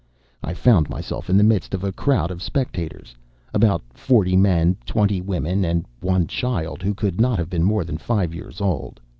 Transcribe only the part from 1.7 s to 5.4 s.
of a crowd of spectators about forty men, twenty